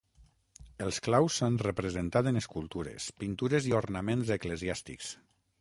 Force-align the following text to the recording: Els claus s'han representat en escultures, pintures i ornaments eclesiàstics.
Els 0.85 0.97
claus 1.07 1.35
s'han 1.41 1.59
representat 1.65 2.31
en 2.33 2.41
escultures, 2.41 3.11
pintures 3.25 3.71
i 3.73 3.79
ornaments 3.83 4.37
eclesiàstics. 4.39 5.17